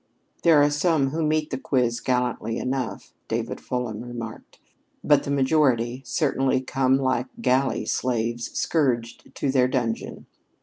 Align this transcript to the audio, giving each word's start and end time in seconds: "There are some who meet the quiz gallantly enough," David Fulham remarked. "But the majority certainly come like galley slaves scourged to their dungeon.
"There 0.41 0.59
are 0.63 0.71
some 0.71 1.11
who 1.11 1.21
meet 1.21 1.51
the 1.51 1.59
quiz 1.59 1.99
gallantly 1.99 2.57
enough," 2.57 3.13
David 3.27 3.61
Fulham 3.61 4.01
remarked. 4.01 4.57
"But 5.03 5.25
the 5.25 5.29
majority 5.29 6.01
certainly 6.07 6.59
come 6.61 6.97
like 6.97 7.27
galley 7.39 7.85
slaves 7.85 8.49
scourged 8.57 9.35
to 9.35 9.51
their 9.51 9.67
dungeon. 9.67 10.25